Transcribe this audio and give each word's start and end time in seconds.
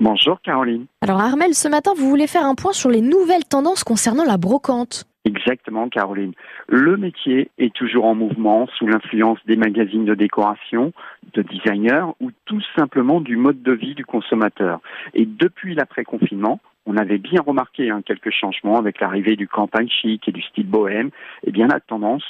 Bonjour 0.00 0.40
Caroline. 0.40 0.86
Alors 1.02 1.20
Armel, 1.20 1.52
ce 1.52 1.68
matin, 1.68 1.92
vous 1.94 2.08
voulez 2.08 2.26
faire 2.26 2.46
un 2.46 2.54
point 2.54 2.72
sur 2.72 2.88
les 2.88 3.02
nouvelles 3.02 3.44
tendances 3.44 3.84
concernant 3.84 4.24
la 4.24 4.38
brocante. 4.38 5.04
Exactement 5.26 5.90
Caroline. 5.90 6.32
Le 6.68 6.96
métier 6.96 7.50
est 7.58 7.74
toujours 7.74 8.06
en 8.06 8.14
mouvement 8.14 8.66
sous 8.78 8.86
l'influence 8.86 9.38
des 9.46 9.56
magazines 9.56 10.06
de 10.06 10.14
décoration, 10.14 10.94
de 11.34 11.42
designers 11.42 12.06
ou 12.20 12.30
tout 12.46 12.62
simplement 12.74 13.20
du 13.20 13.36
mode 13.36 13.62
de 13.62 13.72
vie 13.72 13.94
du 13.94 14.06
consommateur. 14.06 14.80
Et 15.12 15.26
depuis 15.26 15.74
l'après-confinement, 15.74 16.60
on 16.90 16.96
avait 16.96 17.18
bien 17.18 17.40
remarqué 17.40 17.88
hein, 17.88 18.02
quelques 18.04 18.32
changements 18.32 18.76
avec 18.76 19.00
l'arrivée 19.00 19.36
du 19.36 19.46
campagne 19.46 19.88
chic 19.88 20.26
et 20.26 20.32
du 20.32 20.42
style 20.42 20.66
bohème. 20.66 21.10
Eh 21.46 21.52
bien, 21.52 21.68
la 21.68 21.78
tendance 21.78 22.24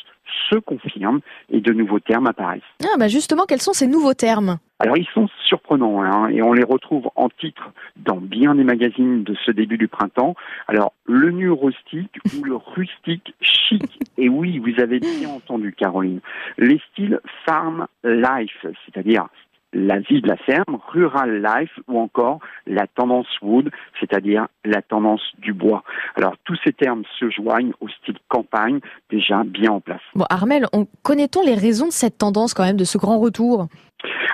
se 0.50 0.56
confirme 0.56 1.20
et 1.48 1.60
de 1.60 1.72
nouveaux 1.72 1.98
termes 1.98 2.26
apparaissent. 2.26 2.60
Ah 2.82 2.98
bah 2.98 3.08
justement, 3.08 3.46
quels 3.48 3.62
sont 3.62 3.72
ces 3.72 3.86
nouveaux 3.86 4.14
termes? 4.14 4.58
Alors 4.78 4.96
ils 4.96 5.08
sont 5.12 5.28
surprenants 5.44 6.02
hein, 6.02 6.28
et 6.28 6.42
on 6.42 6.52
les 6.52 6.62
retrouve 6.62 7.10
en 7.16 7.28
titre 7.28 7.72
dans 7.96 8.18
bien 8.18 8.54
des 8.54 8.64
magazines 8.64 9.24
de 9.24 9.34
ce 9.44 9.50
début 9.50 9.76
du 9.78 9.88
printemps. 9.88 10.34
Alors 10.68 10.92
le 11.06 11.30
nu 11.30 11.50
rustique 11.50 12.18
ou 12.38 12.44
le 12.44 12.56
rustique 12.56 13.34
chic? 13.40 13.98
Et 14.18 14.28
oui, 14.28 14.58
vous 14.58 14.80
avez 14.80 15.00
bien 15.00 15.30
entendu 15.30 15.72
Caroline. 15.72 16.20
Les 16.58 16.80
styles 16.92 17.18
farm 17.44 17.86
life, 18.04 18.66
c'est-à-dire 18.84 19.26
la 19.72 19.98
vie 19.98 20.20
de 20.20 20.28
la 20.28 20.36
ferme, 20.36 20.78
rural 20.88 21.42
life 21.42 21.78
ou 21.88 21.98
encore 21.98 22.40
la 22.66 22.86
tendance 22.86 23.28
wood, 23.42 23.70
c'est-à-dire 23.98 24.46
la 24.64 24.82
tendance 24.82 25.22
du 25.38 25.52
bois. 25.52 25.82
Alors 26.16 26.34
tous 26.44 26.58
ces 26.64 26.72
termes 26.72 27.02
se 27.18 27.30
joignent 27.30 27.72
au 27.80 27.88
style 27.88 28.18
campagne 28.28 28.80
déjà 29.10 29.42
bien 29.44 29.72
en 29.72 29.80
place. 29.80 30.02
Bon 30.14 30.26
Armel, 30.30 30.66
on 30.72 30.86
connaît-on 31.02 31.42
les 31.42 31.54
raisons 31.54 31.86
de 31.86 31.92
cette 31.92 32.18
tendance 32.18 32.54
quand 32.54 32.64
même, 32.64 32.76
de 32.76 32.84
ce 32.84 32.98
grand 32.98 33.18
retour? 33.18 33.68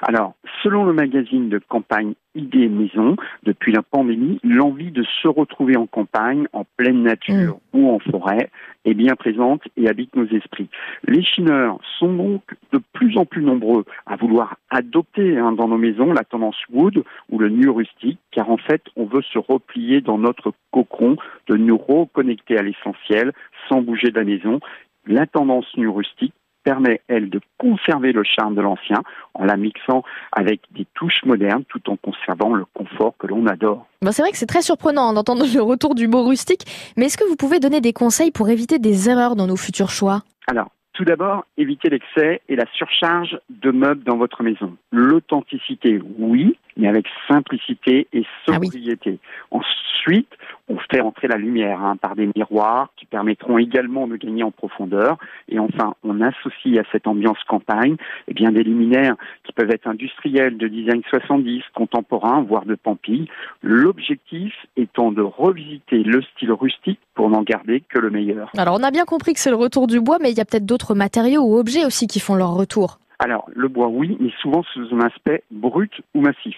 Alors, 0.02 0.34
selon 0.62 0.84
le 0.84 0.92
magazine 0.92 1.48
de 1.48 1.58
campagne 1.58 2.14
Idées 2.34 2.68
Maison, 2.68 3.16
depuis 3.44 3.72
la 3.72 3.82
pandémie, 3.82 4.38
l'envie 4.44 4.90
de 4.90 5.04
se 5.22 5.28
retrouver 5.28 5.76
en 5.76 5.86
campagne, 5.86 6.46
en 6.52 6.64
pleine 6.76 7.02
nature 7.02 7.58
mm. 7.72 7.78
ou 7.78 7.90
en 7.90 7.98
forêt 7.98 8.50
est 8.84 8.94
bien 8.94 9.16
présente 9.16 9.62
et 9.76 9.88
habite 9.88 10.14
nos 10.14 10.26
esprits. 10.26 10.68
Les 11.08 11.22
chineurs 11.22 11.78
sont 11.98 12.12
donc 12.12 12.42
de 12.72 12.78
plus 13.06 13.18
en 13.18 13.24
plus 13.24 13.42
nombreux 13.42 13.84
à 14.06 14.16
vouloir 14.16 14.56
adopter 14.70 15.38
hein, 15.38 15.52
dans 15.52 15.68
nos 15.68 15.78
maisons 15.78 16.12
la 16.12 16.24
tendance 16.24 16.56
wood 16.72 17.04
ou 17.30 17.38
le 17.38 17.48
nu 17.48 17.68
rustique, 17.68 18.18
car 18.32 18.50
en 18.50 18.56
fait, 18.56 18.82
on 18.96 19.04
veut 19.04 19.22
se 19.22 19.38
replier 19.38 20.00
dans 20.00 20.18
notre 20.18 20.52
cocon, 20.72 21.16
de 21.46 21.56
nous 21.56 21.76
reconnecter 21.76 22.58
à 22.58 22.62
l'essentiel 22.62 23.32
sans 23.68 23.80
bouger 23.80 24.10
de 24.10 24.18
la 24.18 24.24
maison. 24.24 24.60
La 25.06 25.26
tendance 25.26 25.66
nu 25.76 25.88
rustique 25.88 26.34
permet, 26.64 27.00
elle, 27.06 27.30
de 27.30 27.40
conserver 27.58 28.10
le 28.10 28.24
charme 28.24 28.56
de 28.56 28.60
l'ancien 28.60 29.02
en 29.34 29.44
la 29.44 29.56
mixant 29.56 30.02
avec 30.32 30.62
des 30.72 30.84
touches 30.94 31.24
modernes 31.24 31.62
tout 31.68 31.88
en 31.88 31.96
conservant 31.96 32.54
le 32.54 32.64
confort 32.74 33.14
que 33.18 33.28
l'on 33.28 33.46
adore. 33.46 33.86
Bon, 34.02 34.10
c'est 34.10 34.22
vrai 34.22 34.32
que 34.32 34.36
c'est 34.36 34.46
très 34.46 34.62
surprenant 34.62 35.12
d'entendre 35.12 35.44
le 35.54 35.62
retour 35.62 35.94
du 35.94 36.08
mot 36.08 36.24
rustique, 36.24 36.92
mais 36.96 37.06
est-ce 37.06 37.16
que 37.16 37.28
vous 37.28 37.36
pouvez 37.36 37.60
donner 37.60 37.80
des 37.80 37.92
conseils 37.92 38.32
pour 38.32 38.48
éviter 38.48 38.80
des 38.80 39.08
erreurs 39.08 39.36
dans 39.36 39.46
nos 39.46 39.56
futurs 39.56 39.90
choix? 39.90 40.22
Alors, 40.48 40.70
tout 40.96 41.04
d'abord, 41.04 41.44
évitez 41.58 41.90
l'excès 41.90 42.40
et 42.48 42.56
la 42.56 42.64
surcharge 42.72 43.38
de 43.50 43.70
meubles 43.70 44.02
dans 44.02 44.16
votre 44.16 44.42
maison. 44.42 44.76
L'authenticité, 44.90 46.00
oui, 46.18 46.56
mais 46.78 46.88
avec 46.88 47.06
simplicité 47.28 48.08
et 48.14 48.24
ah 48.24 48.54
sobriété. 48.54 49.18
Ensuite, 49.50 50.32
on 50.68 50.78
fait 50.90 51.00
entrer 51.00 51.28
la 51.28 51.36
lumière 51.36 51.80
hein, 51.80 51.96
par 51.96 52.16
des 52.16 52.28
miroirs 52.34 52.90
qui 52.96 53.06
permettront 53.06 53.58
également 53.58 54.06
de 54.06 54.16
gagner 54.16 54.42
en 54.42 54.50
profondeur. 54.50 55.18
Et 55.48 55.58
enfin, 55.58 55.94
on 56.02 56.20
associe 56.20 56.78
à 56.78 56.82
cette 56.90 57.06
ambiance 57.06 57.42
campagne 57.48 57.96
eh 58.28 58.34
bien, 58.34 58.50
des 58.50 58.62
luminaires 58.62 59.14
qui 59.44 59.52
peuvent 59.52 59.70
être 59.70 59.86
industriels, 59.86 60.56
de 60.56 60.68
design 60.68 61.02
70, 61.08 61.62
contemporain, 61.74 62.42
voire 62.42 62.64
de 62.64 62.74
Pampille. 62.74 63.28
L'objectif 63.62 64.54
étant 64.76 65.12
de 65.12 65.22
revisiter 65.22 66.02
le 66.02 66.22
style 66.22 66.52
rustique 66.52 67.00
pour 67.14 67.30
n'en 67.30 67.42
garder 67.42 67.82
que 67.88 67.98
le 67.98 68.10
meilleur. 68.10 68.50
Alors, 68.56 68.76
on 68.78 68.82
a 68.82 68.90
bien 68.90 69.04
compris 69.04 69.32
que 69.34 69.40
c'est 69.40 69.50
le 69.50 69.56
retour 69.56 69.86
du 69.86 70.00
bois, 70.00 70.18
mais 70.20 70.30
il 70.30 70.36
y 70.36 70.40
a 70.40 70.44
peut-être 70.44 70.66
d'autres 70.66 70.94
matériaux 70.94 71.42
ou 71.42 71.58
objets 71.58 71.84
aussi 71.84 72.06
qui 72.06 72.20
font 72.20 72.34
leur 72.34 72.54
retour. 72.54 72.98
Alors, 73.18 73.48
le 73.54 73.68
bois, 73.68 73.88
oui, 73.88 74.16
mais 74.20 74.30
souvent 74.42 74.62
sous 74.74 74.94
un 74.94 75.00
aspect 75.00 75.42
brut 75.50 75.92
ou 76.14 76.20
massif. 76.20 76.56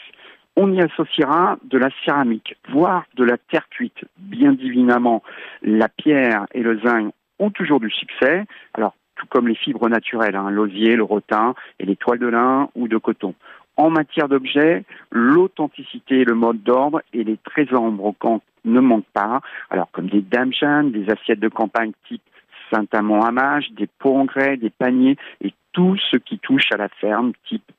On 0.60 0.72
y 0.72 0.80
associera 0.80 1.56
de 1.62 1.78
la 1.78 1.88
céramique, 2.04 2.56
voire 2.68 3.04
de 3.14 3.22
la 3.22 3.38
terre 3.38 3.68
cuite. 3.70 4.04
Bien 4.16 4.52
divinement, 4.52 5.22
la 5.62 5.88
pierre 5.88 6.46
et 6.52 6.62
le 6.62 6.80
zinc 6.80 7.12
ont 7.38 7.50
toujours 7.50 7.78
du 7.78 7.88
succès. 7.92 8.44
Alors, 8.74 8.96
tout 9.14 9.26
comme 9.30 9.46
les 9.46 9.54
fibres 9.54 9.88
naturelles, 9.88 10.34
hein, 10.34 10.50
l'osier, 10.50 10.96
le 10.96 11.04
rotin 11.04 11.54
et 11.78 11.86
les 11.86 11.94
toiles 11.94 12.18
de 12.18 12.26
lin 12.26 12.70
ou 12.74 12.88
de 12.88 12.98
coton. 12.98 13.36
En 13.76 13.90
matière 13.90 14.28
d'objets, 14.28 14.84
l'authenticité, 15.12 16.24
le 16.24 16.34
mode 16.34 16.60
d'ordre 16.64 17.02
et 17.12 17.22
les 17.22 17.36
trésors 17.36 17.92
brocants 17.92 18.42
ne 18.64 18.80
manquent 18.80 19.12
pas. 19.12 19.40
Comme 19.92 20.08
des 20.08 20.22
dames 20.22 20.50
des 20.90 21.08
assiettes 21.08 21.38
de 21.38 21.48
campagne 21.48 21.92
type 22.08 22.22
Saint-Amand-Hamage, 22.72 23.70
des 23.76 23.86
pots 23.86 24.16
en 24.16 24.24
grès, 24.24 24.56
des 24.56 24.70
paniers 24.70 25.18
et 25.40 25.54
tout 25.72 25.96
ce 26.10 26.16
qui 26.16 26.40
touche 26.40 26.72
à 26.72 26.76
la 26.78 26.88
ferme, 26.88 27.30
type 27.48 27.70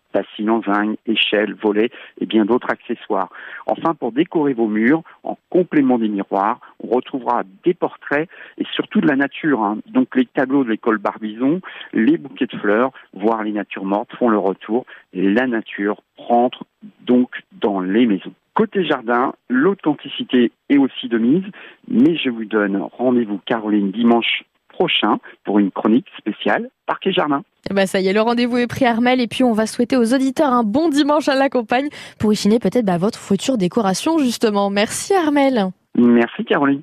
en 0.47 0.61
zinc, 0.61 0.97
échelle, 1.05 1.53
volet 1.53 1.89
et 2.19 2.25
bien 2.25 2.45
d'autres 2.45 2.69
accessoires. 2.69 3.29
Enfin, 3.65 3.93
pour 3.93 4.11
décorer 4.11 4.53
vos 4.53 4.67
murs, 4.67 5.03
en 5.23 5.37
complément 5.49 5.97
des 5.97 6.09
miroirs, 6.09 6.59
on 6.83 6.95
retrouvera 6.95 7.43
des 7.63 7.73
portraits 7.73 8.29
et 8.57 8.65
surtout 8.73 9.01
de 9.01 9.07
la 9.07 9.15
nature. 9.15 9.63
Hein. 9.63 9.79
Donc 9.87 10.15
les 10.15 10.25
tableaux 10.25 10.63
de 10.63 10.69
l'école 10.69 10.97
Barbizon, 10.97 11.61
les 11.93 12.17
bouquets 12.17 12.47
de 12.47 12.57
fleurs, 12.57 12.91
voire 13.13 13.43
les 13.43 13.51
natures 13.51 13.85
mortes 13.85 14.11
font 14.17 14.29
le 14.29 14.37
retour 14.37 14.85
et 15.13 15.21
la 15.21 15.47
nature 15.47 16.01
rentre 16.17 16.65
donc 17.01 17.43
dans 17.51 17.79
les 17.79 18.05
maisons. 18.05 18.33
Côté 18.53 18.83
jardin, 18.83 19.33
l'authenticité 19.47 20.51
est 20.69 20.77
aussi 20.77 21.07
de 21.07 21.17
mise, 21.17 21.45
mais 21.87 22.17
je 22.17 22.29
vous 22.29 22.45
donne 22.45 22.77
rendez-vous 22.97 23.39
Caroline 23.45 23.91
dimanche 23.91 24.43
prochain 24.79 25.19
pour 25.43 25.59
une 25.59 25.71
chronique 25.71 26.07
spéciale 26.17 26.69
Parquet 26.85 27.11
Jardin. 27.11 27.43
Bah 27.69 27.85
ça 27.85 27.99
y 27.99 28.07
est, 28.07 28.13
le 28.13 28.21
rendez-vous 28.21 28.57
est 28.57 28.67
pris 28.67 28.85
Armel 28.85 29.19
et 29.19 29.27
puis 29.27 29.43
on 29.43 29.51
va 29.51 29.67
souhaiter 29.67 29.97
aux 29.97 30.13
auditeurs 30.13 30.51
un 30.51 30.63
bon 30.63 30.87
dimanche 30.89 31.27
à 31.27 31.35
la 31.35 31.49
campagne 31.49 31.89
pour 32.17 32.33
y 32.33 32.37
peut-être 32.59 32.85
bah, 32.85 32.97
votre 32.97 33.19
future 33.19 33.57
décoration 33.57 34.17
justement. 34.17 34.69
Merci 34.69 35.13
Armel. 35.13 35.67
Merci 35.95 36.45
Caroline. 36.45 36.81